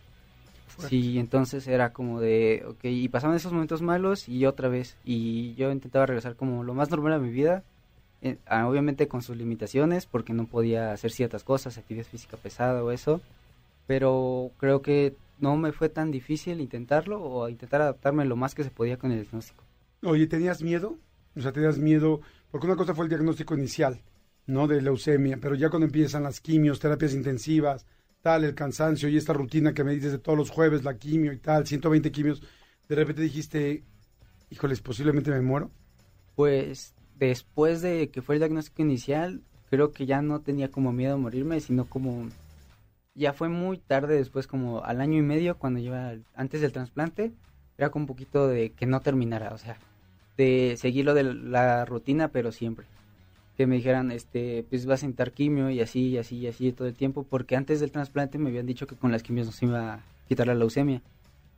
[0.88, 5.55] Sí, entonces era como de, ok, y pasaban esos momentos malos y otra vez, y
[5.55, 7.62] yo intentaba regresar como lo más normal a mi vida,
[8.22, 12.82] eh, ah, obviamente con sus limitaciones, porque no podía hacer ciertas cosas, actividad física pesada
[12.82, 13.20] o eso,
[13.87, 18.62] pero creo que no me fue tan difícil intentarlo o intentar adaptarme lo más que
[18.62, 19.64] se podía con el diagnóstico.
[20.04, 20.98] Oye, ¿tenías miedo?
[21.35, 22.20] O sea, ¿tenías miedo?
[22.50, 24.00] Porque una cosa fue el diagnóstico inicial,
[24.46, 24.68] ¿no?
[24.68, 27.87] De leucemia, pero ya cuando empiezan las quimios, terapias intensivas,
[28.20, 31.32] tal, el cansancio y esta rutina que me dices de todos los jueves, la quimio
[31.32, 32.40] y tal, 120 quimios,
[32.88, 33.82] de repente dijiste,
[34.50, 35.70] híjoles, posiblemente me muero?
[36.37, 36.94] Pues
[37.28, 41.18] después de que fue el diagnóstico inicial, creo que ya no tenía como miedo a
[41.18, 42.28] morirme, sino como
[43.14, 47.32] ya fue muy tarde después, como al año y medio, cuando iba antes del trasplante,
[47.78, 49.76] era como un poquito de que no terminara, o sea,
[50.37, 52.87] de seguir lo de la rutina, pero siempre
[53.56, 56.72] que me dijeran, este, pues vas a sentar quimio y así, y así, y así
[56.72, 59.52] todo el tiempo, porque antes del trasplante me habían dicho que con las quimios no
[59.52, 61.02] se iba a quitar la leucemia.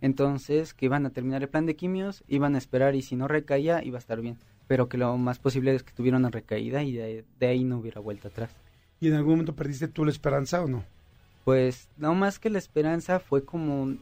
[0.00, 3.28] Entonces, que iban a terminar el plan de quimios, iban a esperar y si no
[3.28, 4.36] recaía, iba a estar bien.
[4.66, 8.00] Pero que lo más posible es que tuviera una recaída y de, ahí no hubiera
[8.00, 8.50] vuelta atrás.
[9.00, 10.84] ¿Y en algún momento perdiste tú la esperanza o no?
[11.44, 13.96] Pues, no más que la esperanza fue como,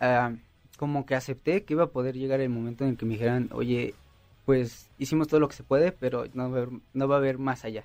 [0.00, 0.32] ah,
[0.76, 3.48] como que acepté que iba a poder llegar el momento en el que me dijeran,
[3.52, 3.94] oye,
[4.44, 7.18] pues hicimos todo lo que se puede, pero no va a haber, no va a
[7.18, 7.84] haber más allá.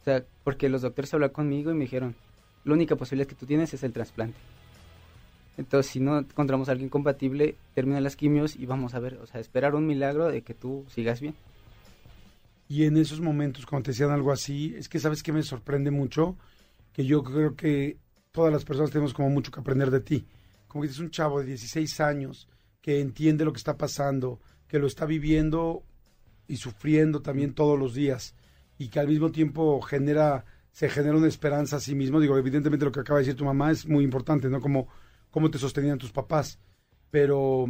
[0.00, 2.16] O sea, porque los doctores hablaron conmigo y me dijeron,
[2.64, 4.38] la única posibilidad que tú tienes es el trasplante.
[5.60, 9.26] Entonces, si no encontramos a alguien compatible, termina las quimios y vamos a ver, o
[9.26, 11.34] sea, esperar un milagro de que tú sigas bien.
[12.66, 15.90] Y en esos momentos, cuando te decían algo así, es que sabes que me sorprende
[15.90, 16.38] mucho,
[16.94, 17.98] que yo creo que
[18.30, 20.24] todas las personas tenemos como mucho que aprender de ti.
[20.66, 22.48] Como que eres un chavo de 16 años
[22.80, 25.82] que entiende lo que está pasando, que lo está viviendo
[26.48, 28.34] y sufriendo también todos los días.
[28.78, 32.18] y que al mismo tiempo genera se genera una esperanza a sí mismo.
[32.18, 34.58] Digo, evidentemente lo que acaba de decir tu mamá es muy importante, ¿no?
[34.58, 34.88] Como
[35.30, 36.58] cómo te sostenían tus papás.
[37.10, 37.66] Pero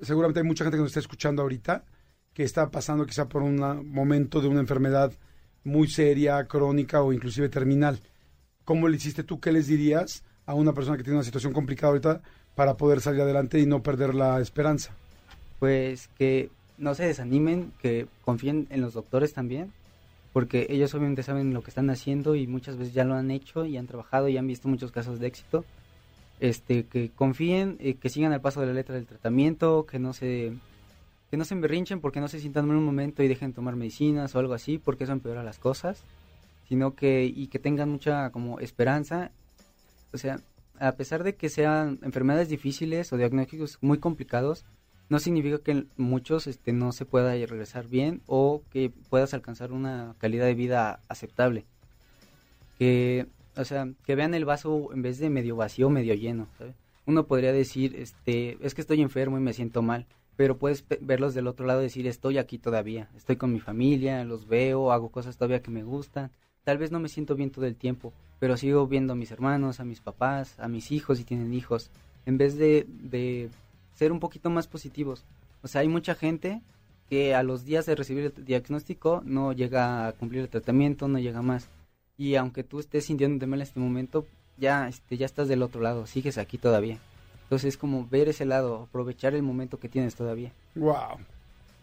[0.00, 1.84] seguramente hay mucha gente que nos está escuchando ahorita
[2.34, 3.56] que está pasando quizá por un
[3.90, 5.12] momento de una enfermedad
[5.64, 8.00] muy seria, crónica o inclusive terminal.
[8.64, 9.40] ¿Cómo le hiciste tú?
[9.40, 12.22] ¿Qué les dirías a una persona que tiene una situación complicada ahorita
[12.54, 14.94] para poder salir adelante y no perder la esperanza?
[15.58, 19.72] Pues que no se desanimen, que confíen en los doctores también,
[20.32, 23.64] porque ellos obviamente saben lo que están haciendo y muchas veces ya lo han hecho
[23.64, 25.64] y han trabajado y han visto muchos casos de éxito.
[26.42, 30.12] Este, que confíen, eh, que sigan al paso de la letra del tratamiento, que no
[30.12, 30.52] se
[31.30, 34.34] que no se emberrinchen porque no se sientan en un momento y dejen tomar medicinas
[34.34, 36.02] o algo así, porque eso empeora las cosas,
[36.68, 39.30] sino que y que tengan mucha como esperanza,
[40.12, 40.40] o sea,
[40.80, 44.64] a pesar de que sean enfermedades difíciles o diagnósticos muy complicados,
[45.10, 50.16] no significa que muchos este, no se pueda regresar bien o que puedas alcanzar una
[50.18, 51.66] calidad de vida aceptable.
[52.80, 56.48] Que, o sea, que vean el vaso en vez de medio vacío, medio lleno.
[57.06, 61.34] Uno podría decir, este, es que estoy enfermo y me siento mal, pero puedes verlos
[61.34, 65.10] del otro lado y decir, estoy aquí todavía, estoy con mi familia, los veo, hago
[65.10, 66.30] cosas todavía que me gustan.
[66.64, 69.80] Tal vez no me siento bien todo el tiempo, pero sigo viendo a mis hermanos,
[69.80, 71.90] a mis papás, a mis hijos si tienen hijos,
[72.24, 73.50] en vez de, de
[73.94, 75.24] ser un poquito más positivos.
[75.62, 76.62] O sea, hay mucha gente
[77.08, 81.18] que a los días de recibir el diagnóstico no llega a cumplir el tratamiento, no
[81.18, 81.68] llega más.
[82.18, 84.26] Y aunque tú estés sintiéndote mal en este momento,
[84.58, 86.98] ya, este, ya estás del otro lado, sigues aquí todavía.
[87.44, 90.52] Entonces es como ver ese lado, aprovechar el momento que tienes todavía.
[90.74, 91.18] Wow,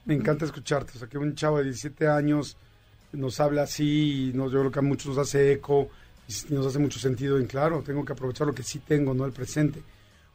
[0.06, 0.94] me encanta escucharte.
[0.96, 2.58] O sea, que un chavo de 17 años
[3.12, 5.90] nos habla así y nos, yo creo que a muchos nos hace eco
[6.28, 7.38] y nos hace mucho sentido.
[7.38, 9.82] En claro, tengo que aprovechar lo que sí tengo, no el presente.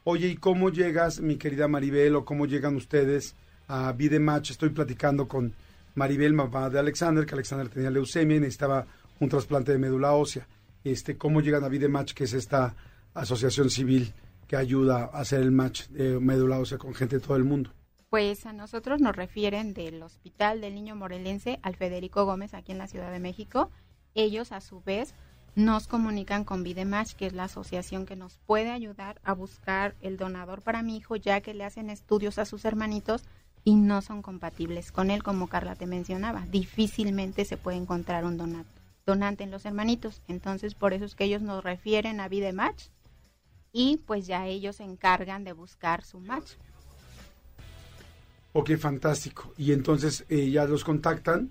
[0.04, 3.34] Oye, ¿y cómo llegas, mi querida Maribel, o cómo llegan ustedes
[3.68, 4.50] a Vida Match?
[4.50, 5.54] Estoy platicando con
[5.94, 8.86] Maribel, mamá de Alexander, que Alexander tenía leucemia y necesitaba
[9.24, 10.46] un trasplante de médula ósea.
[10.84, 12.76] Este, ¿Cómo llegan a Vida Match, que es esta
[13.14, 14.12] asociación civil
[14.46, 17.70] que ayuda a hacer el match de médula ósea con gente de todo el mundo?
[18.10, 22.78] Pues a nosotros nos refieren del Hospital del Niño Morelense al Federico Gómez aquí en
[22.78, 23.70] la Ciudad de México.
[24.14, 25.14] Ellos a su vez
[25.56, 30.16] nos comunican con Vidematch, que es la asociación que nos puede ayudar a buscar el
[30.16, 33.24] donador para mi hijo, ya que le hacen estudios a sus hermanitos
[33.64, 36.44] y no son compatibles con él, como Carla te mencionaba.
[36.50, 38.36] Difícilmente se puede encontrar un
[39.06, 40.22] donante en los hermanitos.
[40.28, 42.86] Entonces, por eso es que ellos nos refieren a Vidematch
[43.72, 46.52] y pues ya ellos se encargan de buscar su match.
[48.52, 49.52] Ok, fantástico.
[49.58, 51.50] Y entonces eh, ya los contactan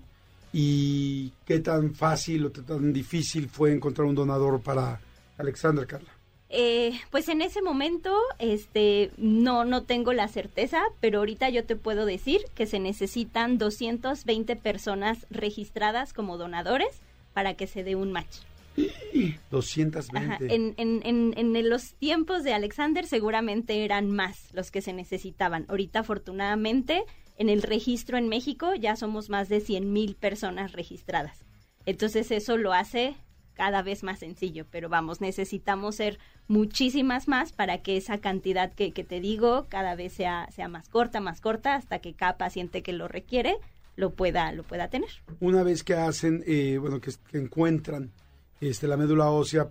[0.52, 5.00] y qué tan fácil o tan difícil fue encontrar un donador para
[5.36, 6.10] Alexandra, Carla.
[6.48, 11.74] Eh, pues en ese momento, este, no, no tengo la certeza, pero ahorita yo te
[11.74, 17.00] puedo decir que se necesitan 220 personas registradas como donadores
[17.34, 18.38] para que se dé un match.
[19.50, 20.54] 220.
[20.54, 25.66] En, en, en, en, los tiempos de Alexander seguramente eran más los que se necesitaban.
[25.68, 27.04] Ahorita afortunadamente
[27.36, 31.44] en el registro en México ya somos más de 100 mil personas registradas.
[31.86, 33.16] Entonces eso lo hace
[33.54, 36.18] cada vez más sencillo, pero vamos, necesitamos ser
[36.48, 40.88] muchísimas más para que esa cantidad que, que te digo cada vez sea, sea más
[40.88, 43.56] corta, más corta, hasta que cada paciente que lo requiere
[43.96, 45.10] lo pueda, lo pueda tener.
[45.40, 48.12] Una vez que hacen, eh, bueno, que, encuentran
[48.60, 49.70] este, la médula ósea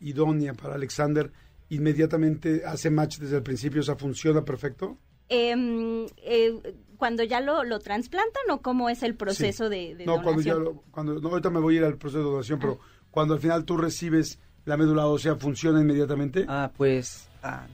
[0.00, 1.30] idónea para Alexander,
[1.70, 4.98] inmediatamente hace match desde el principio, o sea, funciona perfecto.
[5.28, 10.42] Em, eh, cuando ya lo, lo trasplantan o cómo es el proceso de, no, Cuando
[10.42, 10.54] ya
[10.90, 12.86] cuando, no, ahorita me voy a ir al proceso de donación, pero ah.
[13.10, 16.44] cuando al final tú recibes la médula ósea, ¿funciona inmediatamente?
[16.48, 17.66] Ah, pues ah,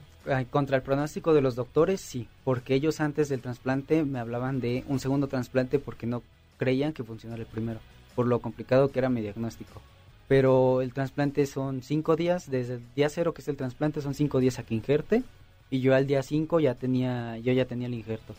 [0.49, 4.83] contra el pronóstico de los doctores, sí, porque ellos antes del trasplante me hablaban de
[4.87, 6.23] un segundo trasplante porque no
[6.57, 7.79] creían que funcionara el primero,
[8.15, 9.81] por lo complicado que era mi diagnóstico.
[10.27, 14.13] Pero el trasplante son cinco días, desde el día cero que es el trasplante son
[14.13, 15.23] cinco días a que injerte,
[15.69, 18.33] y yo al día cinco ya tenía, yo ya tenía el injerto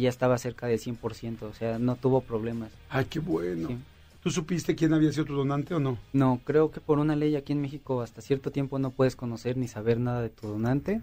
[0.00, 2.70] ya estaba cerca del 100%, o sea, no tuvo problemas.
[2.88, 3.68] Ay, qué bueno.
[4.24, 5.98] ¿Tú supiste quién había sido tu donante o no?
[6.14, 9.58] No, creo que por una ley aquí en México hasta cierto tiempo no puedes conocer
[9.58, 11.02] ni saber nada de tu donante.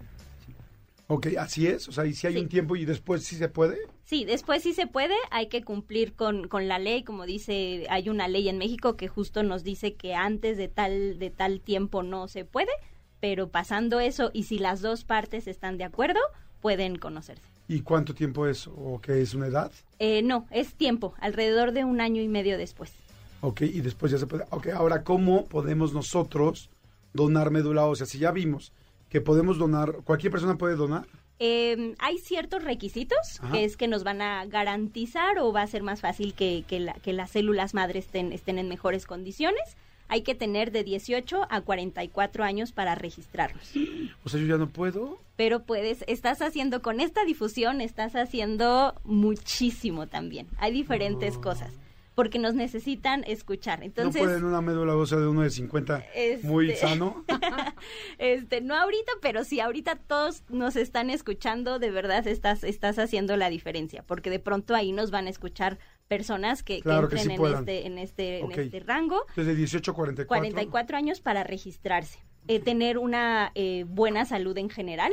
[1.06, 3.78] Ok, así es, o sea, y si hay un tiempo y después sí se puede.
[4.02, 8.08] Sí, después sí se puede, hay que cumplir con, con la ley, como dice, hay
[8.08, 12.02] una ley en México que justo nos dice que antes de tal, de tal tiempo
[12.02, 12.72] no se puede,
[13.20, 16.18] pero pasando eso y si las dos partes están de acuerdo,
[16.60, 17.46] pueden conocerse.
[17.68, 18.66] ¿Y cuánto tiempo es?
[18.66, 19.70] ¿O qué es una edad?
[19.98, 22.92] Eh, no, es tiempo, alrededor de un año y medio después.
[23.42, 24.44] Ok, y después ya se puede.
[24.50, 26.70] Ok, ahora, ¿cómo podemos nosotros
[27.12, 28.06] donar médula ósea?
[28.06, 28.72] Si ya vimos
[29.10, 31.06] que podemos donar, ¿cualquier persona puede donar?
[31.38, 35.82] Em, hay ciertos requisitos, que es que nos van a garantizar o va a ser
[35.82, 39.76] más fácil que, que, que las células madres estén, estén en mejores condiciones
[40.12, 43.72] hay que tener de 18 a 44 años para registrarlos.
[44.24, 45.18] O sea, yo ya no puedo.
[45.36, 50.48] Pero puedes, estás haciendo con esta difusión, estás haciendo muchísimo también.
[50.58, 51.72] Hay diferentes cosas
[52.14, 53.82] porque nos necesitan escuchar.
[53.82, 56.04] Entonces, no pueden una médula ósea de uno de 50
[56.42, 57.24] muy este, sano.
[58.18, 63.36] este, no ahorita, pero sí ahorita todos nos están escuchando, de verdad estás estás haciendo
[63.36, 67.86] la diferencia, porque de pronto ahí nos van a escuchar personas que, entren en, este,
[67.86, 69.24] en, este, en este rango.
[69.34, 70.26] Desde 18 a 44.
[70.26, 72.18] 44 años para registrarse.
[72.48, 75.12] Eh, tener una eh, buena salud en general,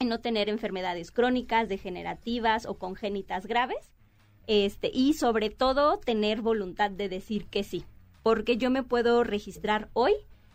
[0.00, 3.90] no tener enfermedades crónicas, degenerativas o congénitas graves,
[4.46, 7.84] este, y sobre todo tener voluntad de decir que sí,
[8.22, 10.12] porque yo me puedo registrar hoy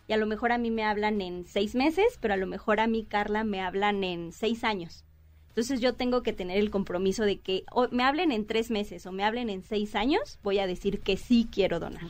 [0.08, 2.80] y a lo mejor a mí me hablan en seis meses, pero a lo mejor
[2.80, 5.04] a mí, Carla, me hablan en seis años.
[5.48, 9.12] Entonces yo tengo que tener el compromiso de que me hablen en tres meses o
[9.12, 12.02] me hablen en seis años, voy a decir que sí quiero donar.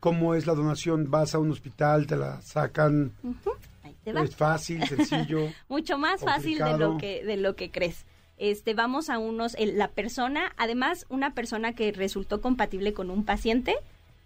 [0.00, 1.10] ¿Cómo es la donación?
[1.10, 3.12] ¿Vas a un hospital, te la sacan?
[4.04, 5.48] ¿Es fácil, sencillo?
[5.68, 8.04] Mucho más fácil de lo que de lo que crees.
[8.38, 13.76] Este, vamos a unos, la persona, además una persona que resultó compatible con un paciente,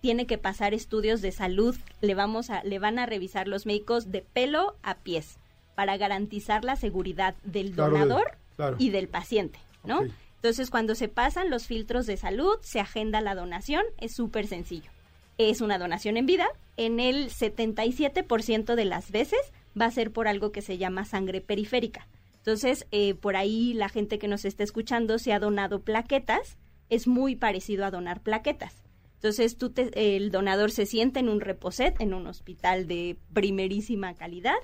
[0.00, 4.10] tiene que pasar estudios de salud, le vamos a, le van a revisar los médicos
[4.10, 5.38] de pelo a pies
[5.74, 8.32] para garantizar la seguridad del donador
[8.78, 10.00] y del paciente, ¿no?
[10.36, 14.90] Entonces, cuando se pasan los filtros de salud, se agenda la donación, es súper sencillo.
[15.36, 19.40] Es una donación en vida, en el 77% de las veces
[19.80, 22.06] va a ser por algo que se llama sangre periférica.
[22.48, 26.56] Entonces, eh, por ahí la gente que nos está escuchando se ha donado plaquetas,
[26.88, 28.84] es muy parecido a donar plaquetas.
[29.16, 34.56] Entonces, tú el donador se siente en un reposet, en un hospital de primerísima calidad,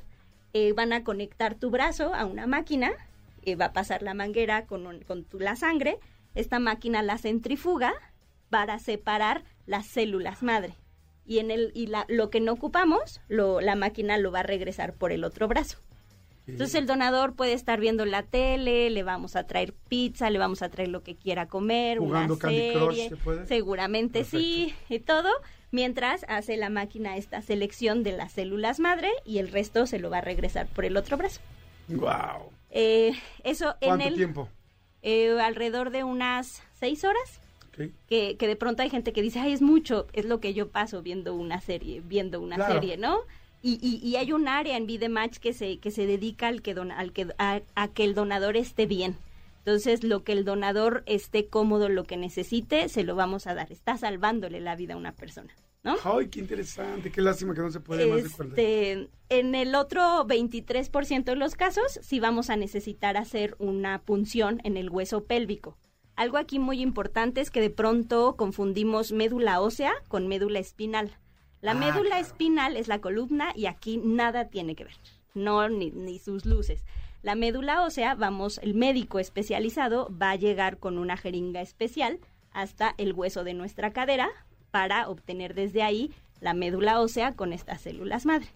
[0.55, 2.91] eh, van a conectar tu brazo a una máquina
[3.43, 5.99] eh, va a pasar la manguera con, con la sangre,
[6.35, 7.93] esta máquina la centrifuga
[8.49, 10.73] para separar las células madre.
[11.27, 14.95] Y, en el, y lo que no ocupamos, lo, la máquina lo va a regresar
[14.95, 15.81] por el otro brazo.
[16.47, 20.61] Entonces el donador puede estar viendo la tele, le vamos a traer pizza, le vamos
[20.63, 23.11] a traer lo que quiera comer, una serie,
[23.47, 25.31] seguramente sí, y todo,
[25.71, 30.11] mientras hace la máquina esta selección de las células madre y el resto se lo
[30.11, 31.41] va a regresar por el otro brazo.
[31.89, 32.51] Wow.
[32.71, 34.49] Eh, eso en el tiempo?
[35.01, 37.41] Eh, alrededor de unas seis horas.
[38.09, 40.69] Que, que de pronto hay gente que dice, ay, es mucho, es lo que yo
[40.69, 43.19] paso viendo una serie, viendo una serie, ¿no?
[43.67, 47.13] Y, y, hay un área en Vidematch que se, que se dedica al que, al
[47.15, 49.17] que a, que el donador esté bien.
[49.61, 53.73] Entonces, lo que el donador esté cómodo, lo que necesite, se lo vamos a dar.
[53.73, 55.51] Está salvándole la vida a una persona.
[55.83, 55.97] ¿no?
[56.05, 61.25] Ay, qué interesante, qué lástima que no se puede más este, En el otro 23%
[61.25, 65.79] de los casos, sí vamos a necesitar hacer una punción en el hueso pélvico.
[66.17, 71.17] Algo aquí muy importante es que de pronto confundimos médula ósea con médula espinal.
[71.65, 74.93] La ah, médula espinal es la columna y aquí nada tiene que ver,
[75.33, 76.85] no ni, ni sus luces.
[77.23, 82.21] La médula ósea, vamos, el médico especializado va a llegar con una jeringa especial
[82.53, 84.29] hasta el hueso de nuestra cadera
[84.73, 88.49] para obtener desde ahí la médula ósea con estas células madre.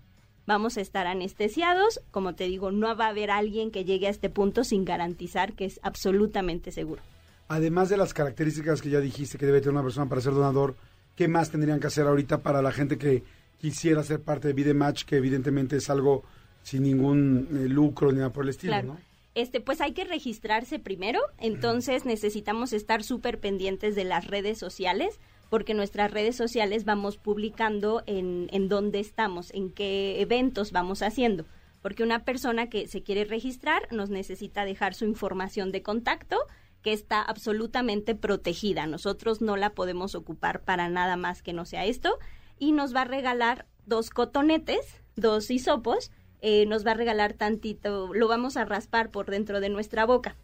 [0.47, 4.11] Vamos a estar anestesiados, como te digo, no va a haber alguien que llegue a
[4.11, 7.01] este punto sin garantizar que es absolutamente seguro.
[7.49, 10.77] Además de las características que ya dijiste que debe tener una persona para ser donador,
[11.19, 13.25] ¿qué más tendrían que hacer ahorita para la gente que
[13.61, 16.23] quisiera ser parte de Vidematch, que evidentemente es algo
[16.63, 18.99] sin ningún eh, lucro ni nada por el estilo, ¿no?
[19.35, 25.19] Este, pues hay que registrarse primero, entonces necesitamos estar súper pendientes de las redes sociales,
[25.51, 31.47] porque nuestras redes sociales vamos publicando en, en dónde estamos, en qué eventos vamos haciendo.
[31.83, 36.37] Porque una persona que se quiere registrar nos necesita dejar su información de contacto,
[36.83, 38.87] que está absolutamente protegida.
[38.87, 42.19] Nosotros no la podemos ocupar para nada más que no sea esto.
[42.59, 46.11] Y nos va a regalar dos cotonetes, dos hisopos,
[46.41, 50.37] eh, nos va a regalar tantito, lo vamos a raspar por dentro de nuestra boca.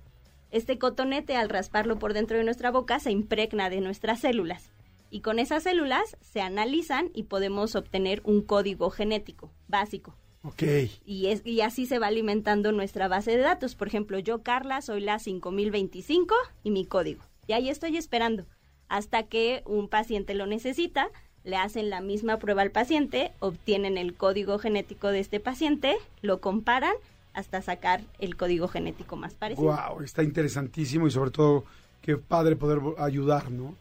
[0.51, 4.71] Este cotonete, al rasparlo por dentro de nuestra boca, se impregna de nuestras células.
[5.11, 10.17] Y con esas células se analizan y podemos obtener un código genético básico.
[10.45, 10.63] Ok.
[11.07, 13.75] Y, es, y así se va alimentando nuestra base de datos.
[13.75, 17.23] Por ejemplo, yo, Carla, soy la 5025 y mi código.
[17.47, 18.47] Y ahí estoy esperando
[18.89, 21.11] hasta que un paciente lo necesita
[21.45, 26.41] le hacen la misma prueba al paciente, obtienen el código genético de este paciente, lo
[26.41, 26.95] comparan
[27.35, 29.67] hasta sacar el código genético más parecido.
[29.67, 31.65] Wow, está interesantísimo y sobre todo
[32.01, 33.75] qué padre poder ayudar, ¿no?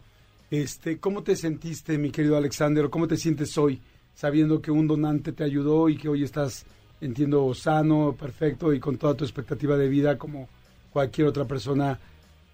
[0.51, 3.81] Este, ¿cómo te sentiste, mi querido Alexander, cómo te sientes hoy
[4.13, 6.65] sabiendo que un donante te ayudó y que hoy estás
[7.01, 10.47] entiendo, sano, perfecto y con toda tu expectativa de vida como
[10.91, 11.99] cualquier otra persona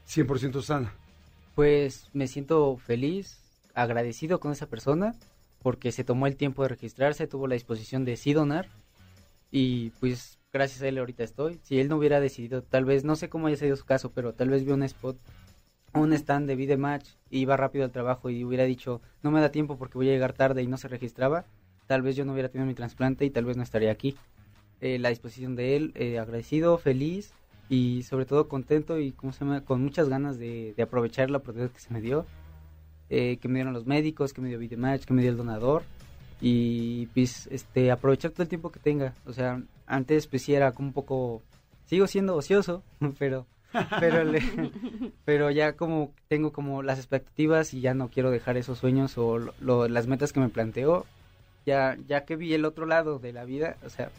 [0.08, 0.94] 100% sana.
[1.56, 3.38] Pues me siento feliz,
[3.74, 5.16] agradecido con esa persona
[5.62, 8.68] porque se tomó el tiempo de registrarse, tuvo la disposición de sí donar
[9.52, 11.60] y pues gracias a él ahorita estoy.
[11.64, 14.34] Si él no hubiera decidido, tal vez, no sé cómo haya sido su caso, pero
[14.34, 15.18] tal vez vio un spot,
[15.94, 19.52] un stand de vida match, iba rápido al trabajo y hubiera dicho, no me da
[19.52, 21.46] tiempo porque voy a llegar tarde y no se registraba,
[21.88, 24.16] tal vez yo no hubiera tenido mi trasplante y tal vez no estaría aquí.
[24.82, 27.34] Eh, la disposición de él, eh, agradecido, feliz
[27.68, 29.62] y sobre todo contento y ¿cómo se llama?
[29.62, 32.26] con muchas ganas de, aprovechar la oportunidad que se me dio,
[33.10, 35.84] eh, que me dieron los médicos, que me dio Videomatch, que me dio el donador
[36.42, 39.14] y pues este aprovechar todo el tiempo que tenga.
[39.26, 41.42] O sea, antes pues era como un poco,
[41.86, 42.84] sigo siendo ocioso,
[43.20, 43.46] pero
[44.00, 44.32] pero
[45.26, 49.40] pero ya como tengo como las expectativas y ya no quiero dejar esos sueños o
[49.88, 51.06] las metas que me planteo
[51.66, 54.10] ya ya que vi el otro lado de la vida o sea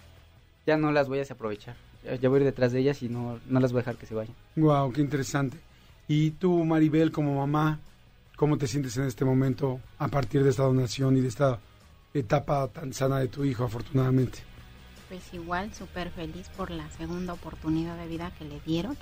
[0.66, 1.76] ya no las voy a aprovechar
[2.20, 4.06] ya voy a ir detrás de ellas y no, no las voy a dejar que
[4.06, 4.34] se vayan.
[4.56, 5.58] Wow qué interesante.
[6.08, 7.78] Y tú Maribel como mamá
[8.36, 11.58] cómo te sientes en este momento a partir de esta donación y de esta
[12.14, 14.40] etapa tan sana de tu hijo afortunadamente
[15.10, 18.96] pues igual súper feliz por la segunda oportunidad de vida que le dieron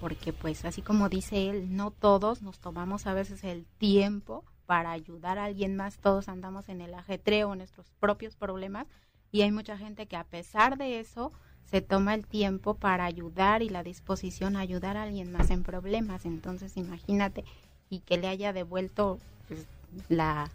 [0.00, 4.92] porque pues así como dice él, no todos nos tomamos a veces el tiempo para
[4.92, 8.86] ayudar a alguien más, todos andamos en el ajetreo, en nuestros propios problemas
[9.30, 11.32] y hay mucha gente que a pesar de eso
[11.64, 15.62] se toma el tiempo para ayudar y la disposición a ayudar a alguien más en
[15.62, 17.44] problemas, entonces imagínate
[17.90, 19.66] y que le haya devuelto pues,
[20.08, 20.50] la,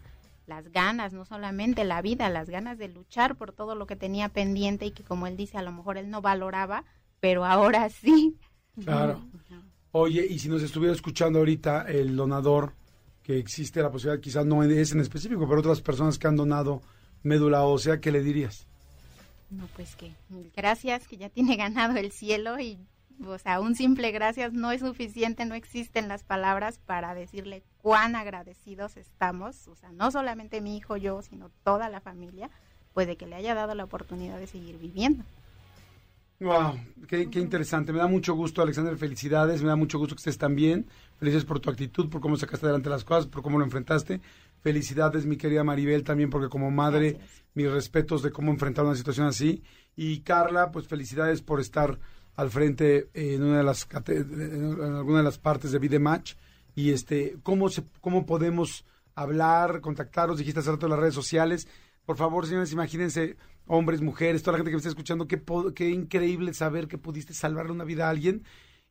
[0.46, 4.28] las ganas, no solamente la vida, las ganas de luchar por todo lo que tenía
[4.28, 6.84] pendiente y que como él dice, a lo mejor él no valoraba,
[7.20, 8.36] pero ahora sí
[8.84, 9.24] Claro.
[9.92, 12.72] Oye, y si nos estuviera escuchando ahorita el donador,
[13.22, 16.82] que existe la posibilidad, quizás no es en específico, pero otras personas que han donado
[17.22, 18.66] médula ósea, ¿qué le dirías?
[19.50, 20.12] No, pues que
[20.54, 22.78] gracias, que ya tiene ganado el cielo y,
[23.24, 28.16] o sea, un simple gracias no es suficiente, no existen las palabras para decirle cuán
[28.16, 32.50] agradecidos estamos, o sea, no solamente mi hijo, yo, sino toda la familia,
[32.92, 35.24] pues de que le haya dado la oportunidad de seguir viviendo.
[36.38, 37.92] Wow, qué, interesante.
[37.92, 38.96] Me da mucho gusto, Alexander.
[38.98, 39.62] Felicidades.
[39.62, 40.86] Me da mucho gusto que estés tan bien.
[41.18, 44.20] Felices por tu actitud, por cómo sacaste adelante las cosas, por cómo lo enfrentaste.
[44.60, 47.18] Felicidades, mi querida Maribel, también porque como madre,
[47.54, 49.62] mis respetos de cómo enfrentar una situación así.
[49.96, 51.98] Y Carla, pues felicidades por estar
[52.34, 56.34] al frente en una de las en alguna de las partes de Vida Match.
[56.74, 60.36] Y este, cómo se, cómo podemos hablar, contactaros.
[60.36, 61.66] Dijiste hace rato en las redes sociales.
[62.04, 65.42] Por favor, señores, imagínense hombres, mujeres, toda la gente que me está escuchando, qué,
[65.74, 68.44] qué increíble saber que pudiste salvarle una vida a alguien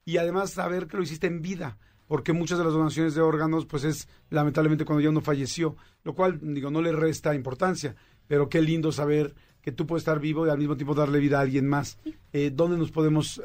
[0.05, 3.65] y además saber que lo hiciste en vida, porque muchas de las donaciones de órganos,
[3.65, 7.95] pues es lamentablemente cuando ya uno falleció, lo cual, digo, no le resta importancia,
[8.27, 11.39] pero qué lindo saber que tú puedes estar vivo y al mismo tiempo darle vida
[11.39, 11.97] a alguien más.
[12.33, 13.41] Eh, ¿Dónde nos podemos eh,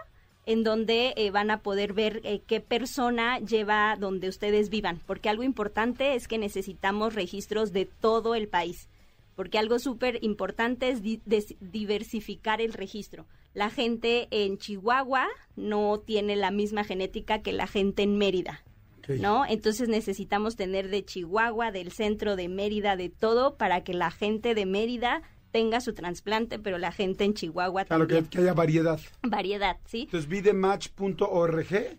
[0.46, 5.28] en donde eh, van a poder ver eh, qué persona lleva donde ustedes vivan, porque
[5.28, 8.88] algo importante es que necesitamos registros de todo el país,
[9.34, 16.50] porque algo súper importante es diversificar el registro la gente en Chihuahua no tiene la
[16.50, 18.62] misma genética que la gente en Mérida.
[19.08, 19.46] ¿No?
[19.46, 24.54] Entonces necesitamos tener de Chihuahua, del centro de Mérida, de todo, para que la gente
[24.54, 28.24] de Mérida tenga su trasplante, pero la gente en Chihuahua claro, también.
[28.24, 29.00] Que, que haya variedad.
[29.22, 30.02] Variedad, sí.
[30.02, 31.98] Entonces, vidematch.org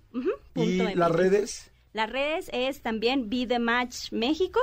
[0.53, 1.71] y las redes.
[1.91, 4.59] Las redes es también Vidematch México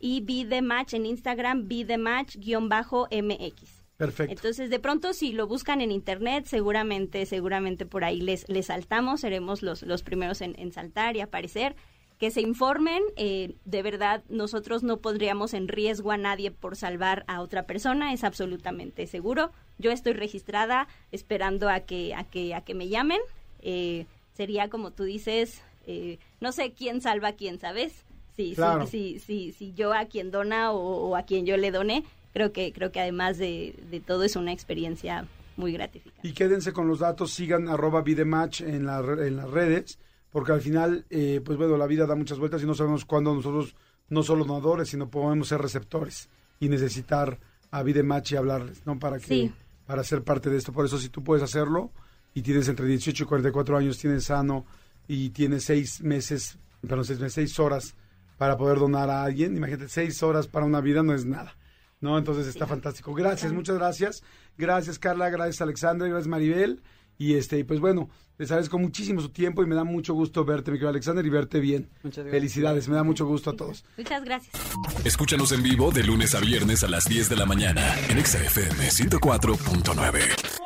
[0.00, 3.81] y Vidematch en Instagram, Vidematch-MX.
[4.02, 4.32] Perfecto.
[4.32, 9.20] Entonces, de pronto, si lo buscan en internet, seguramente, seguramente por ahí les, les saltamos,
[9.20, 11.76] seremos los, los primeros en, saltar y aparecer.
[12.18, 17.24] Que se informen, eh, de verdad, nosotros no pondríamos en riesgo a nadie por salvar
[17.28, 19.52] a otra persona, es absolutamente seguro.
[19.78, 23.20] Yo estoy registrada esperando a que, a que, a que me llamen.
[23.60, 28.04] Eh, sería como tú dices, eh, no sé quién salva a quién, ¿sabes?
[28.34, 28.56] Sí,
[28.88, 32.52] sí, sí, sí, yo a quien dona o, o a quien yo le done, creo
[32.52, 35.26] que, creo que además de, todo es una experiencia
[35.56, 36.26] muy gratificante.
[36.26, 39.98] Y quédense con los datos, sigan arroba vidematch en, la, en las redes,
[40.30, 43.34] porque al final, eh, pues bueno, la vida da muchas vueltas y no sabemos cuándo
[43.34, 43.74] nosotros,
[44.08, 46.28] no solo donadores, sino podemos ser receptores
[46.58, 47.38] y necesitar
[47.70, 48.98] a vidematch y hablarles, ¿no?
[48.98, 49.50] Para que,
[49.86, 50.72] para ser parte de esto.
[50.72, 51.90] Por eso, si tú puedes hacerlo
[52.34, 54.64] y tienes entre 18 y 44 años, tienes sano
[55.08, 57.94] y tiene seis meses, perdón, seis meses, seis horas
[58.38, 59.56] para poder donar a alguien.
[59.56, 61.56] Imagínate, seis horas para una vida no es nada.
[62.02, 62.18] ¿No?
[62.18, 63.14] Entonces está fantástico.
[63.14, 64.22] Gracias, muchas gracias.
[64.58, 66.82] Gracias, Carla, gracias, Alexandra, gracias, Maribel.
[67.16, 70.70] Y este, pues bueno, les agradezco muchísimo su tiempo y me da mucho gusto verte,
[70.72, 71.88] mi querido Alexander, y verte bien.
[72.02, 72.40] Muchas gracias.
[72.40, 73.84] Felicidades, me da mucho gusto a todos.
[73.96, 74.52] Muchas gracias.
[75.04, 78.88] Escúchanos en vivo de lunes a viernes a las 10 de la mañana en XFM
[78.88, 80.61] 104.9.